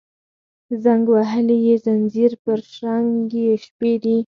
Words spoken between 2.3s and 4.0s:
پر شرنګ یې شپې